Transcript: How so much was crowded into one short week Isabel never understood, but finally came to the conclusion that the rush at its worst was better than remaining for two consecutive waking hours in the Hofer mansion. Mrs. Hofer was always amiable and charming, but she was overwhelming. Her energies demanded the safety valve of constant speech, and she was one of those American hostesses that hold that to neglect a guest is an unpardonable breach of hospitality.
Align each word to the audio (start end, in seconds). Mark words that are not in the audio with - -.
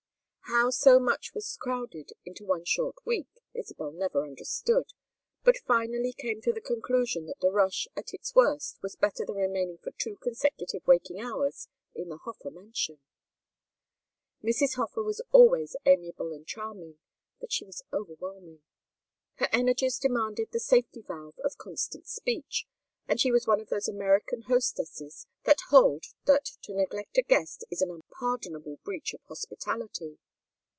How 0.51 0.69
so 0.69 0.99
much 0.99 1.33
was 1.33 1.55
crowded 1.61 2.11
into 2.25 2.43
one 2.43 2.65
short 2.65 2.97
week 3.05 3.29
Isabel 3.53 3.91
never 3.93 4.21
understood, 4.25 4.91
but 5.45 5.55
finally 5.57 6.11
came 6.11 6.41
to 6.41 6.51
the 6.51 6.59
conclusion 6.59 7.25
that 7.27 7.39
the 7.39 7.49
rush 7.53 7.87
at 7.95 8.13
its 8.13 8.35
worst 8.35 8.77
was 8.83 8.97
better 8.97 9.23
than 9.25 9.37
remaining 9.37 9.77
for 9.77 9.91
two 9.91 10.17
consecutive 10.17 10.85
waking 10.85 11.21
hours 11.21 11.69
in 11.95 12.09
the 12.09 12.17
Hofer 12.17 12.49
mansion. 12.51 12.99
Mrs. 14.43 14.75
Hofer 14.75 15.01
was 15.01 15.21
always 15.31 15.77
amiable 15.85 16.33
and 16.33 16.45
charming, 16.45 16.97
but 17.39 17.53
she 17.53 17.63
was 17.63 17.83
overwhelming. 17.93 18.61
Her 19.35 19.47
energies 19.53 19.97
demanded 19.99 20.49
the 20.51 20.59
safety 20.59 21.01
valve 21.01 21.39
of 21.45 21.57
constant 21.57 22.07
speech, 22.09 22.65
and 23.07 23.21
she 23.21 23.31
was 23.31 23.47
one 23.47 23.61
of 23.61 23.69
those 23.69 23.87
American 23.87 24.41
hostesses 24.41 25.27
that 25.45 25.61
hold 25.69 26.07
that 26.25 26.43
to 26.63 26.73
neglect 26.73 27.17
a 27.17 27.21
guest 27.21 27.63
is 27.71 27.81
an 27.81 27.89
unpardonable 27.89 28.81
breach 28.83 29.13
of 29.13 29.21
hospitality. 29.29 30.19